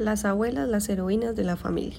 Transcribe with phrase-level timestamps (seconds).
[0.00, 1.98] Las abuelas, las heroínas de la familia.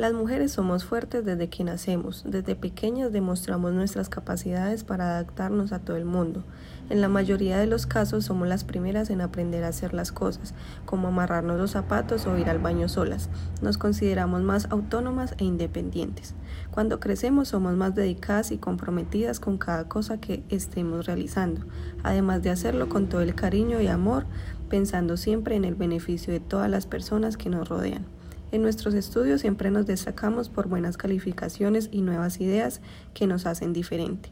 [0.00, 2.24] Las mujeres somos fuertes desde que nacemos.
[2.26, 6.42] Desde pequeñas demostramos nuestras capacidades para adaptarnos a todo el mundo.
[6.88, 10.54] En la mayoría de los casos somos las primeras en aprender a hacer las cosas,
[10.86, 13.28] como amarrarnos los zapatos o ir al baño solas.
[13.60, 16.34] Nos consideramos más autónomas e independientes.
[16.70, 21.66] Cuando crecemos somos más dedicadas y comprometidas con cada cosa que estemos realizando,
[22.02, 24.24] además de hacerlo con todo el cariño y amor
[24.70, 28.06] pensando siempre en el beneficio de todas las personas que nos rodean.
[28.52, 32.80] En nuestros estudios siempre nos destacamos por buenas calificaciones y nuevas ideas
[33.14, 34.30] que nos hacen diferente.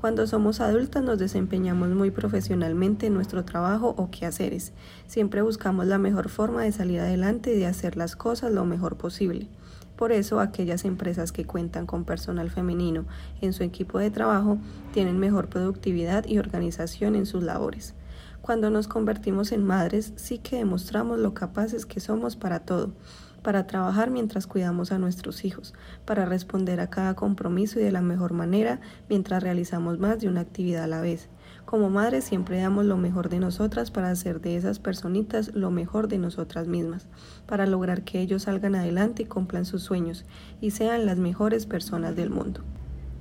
[0.00, 4.72] Cuando somos adultas nos desempeñamos muy profesionalmente en nuestro trabajo o quehaceres.
[5.06, 8.96] Siempre buscamos la mejor forma de salir adelante y de hacer las cosas lo mejor
[8.96, 9.46] posible.
[9.94, 13.04] Por eso aquellas empresas que cuentan con personal femenino
[13.40, 14.58] en su equipo de trabajo
[14.92, 17.94] tienen mejor productividad y organización en sus labores.
[18.40, 22.94] Cuando nos convertimos en madres, sí que demostramos lo capaces que somos para todo,
[23.40, 28.02] para trabajar mientras cuidamos a nuestros hijos, para responder a cada compromiso y de la
[28.02, 31.28] mejor manera mientras realizamos más de una actividad a la vez.
[31.64, 36.08] Como madres siempre damos lo mejor de nosotras para hacer de esas personitas lo mejor
[36.08, 37.06] de nosotras mismas,
[37.46, 40.24] para lograr que ellos salgan adelante y cumplan sus sueños
[40.60, 42.62] y sean las mejores personas del mundo.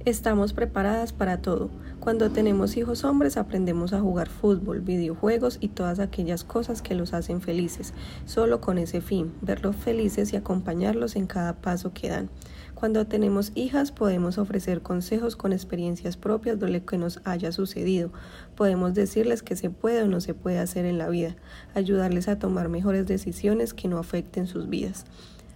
[0.10, 1.70] Estamos preparadas para todo.
[2.00, 7.14] Cuando tenemos hijos hombres aprendemos a jugar fútbol, videojuegos y todas aquellas cosas que los
[7.14, 7.94] hacen felices,
[8.26, 12.32] solo con ese fin, verlos felices y acompañarlos en cada paso que dan.
[12.74, 18.12] Cuando tenemos hijas podemos ofrecer consejos con experiencias propias de lo que nos haya sucedido.
[18.56, 21.36] Podemos decirles que se puede o no se puede hacer en la vida,
[21.76, 25.06] ayudarles a tomar mejores decisiones que no afecten sus vidas.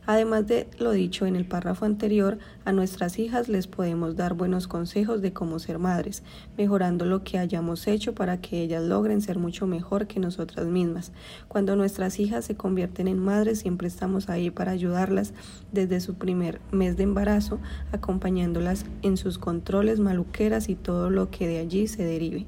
[0.06, 4.68] Además de lo dicho en el párrafo anterior, a nuestras hijas les podemos dar buenos
[4.68, 6.24] consejos de cómo ser madres,
[6.58, 11.14] mejorando lo que hayamos hecho para que ellas logren ser mucho mejor que nosotras mismas.
[11.48, 15.34] Cuando nuestras hijas se convierten en madres, siempre estamos ahí para ayudarlas
[15.72, 17.60] desde su primer mes de embarazo,
[17.94, 22.46] acompañándolas en sus controles, maluqueras y todo lo que de allí se derive.